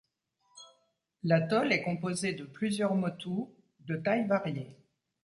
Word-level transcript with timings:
L’atoll 1.21 1.71
est 1.71 1.83
composé 1.83 2.33
de 2.33 2.43
plusieurs 2.43 2.95
motus 2.95 3.45
de 3.81 3.97
tailles 3.97 4.25
variées. 4.25 4.75